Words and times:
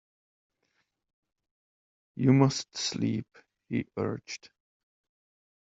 You 2.15 2.33
must 2.33 2.75
sleep, 2.75 3.27
he 3.69 3.85
urged. 3.95 4.49